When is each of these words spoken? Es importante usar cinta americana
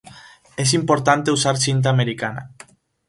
Es 0.57 0.73
importante 0.73 1.29
usar 1.31 1.57
cinta 1.57 1.91
americana 1.91 2.53